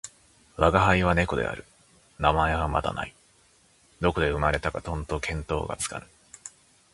[0.57, 1.63] 吾輩は猫である。
[2.17, 3.13] 名前はまだない。
[3.99, 6.07] どこで生れたかとんと見当がつかぬ。